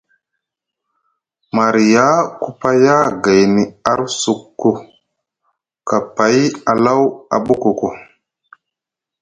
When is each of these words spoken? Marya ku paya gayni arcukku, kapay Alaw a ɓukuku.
Marya 1.55 2.07
ku 2.41 2.49
paya 2.61 2.97
gayni 3.23 3.63
arcukku, 3.91 4.71
kapay 5.89 6.37
Alaw 6.71 7.01
a 7.33 7.37
ɓukuku. 7.45 7.87